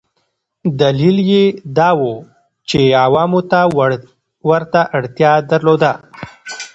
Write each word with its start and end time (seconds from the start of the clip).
دلیل 0.79 1.17
یې 1.31 1.43
دا 1.77 1.89
و 2.01 2.11
چې 2.69 2.79
عوامو 3.05 3.39
ورته 4.49 4.79
اړتیا 4.97 5.31
درلوده. 5.51 5.91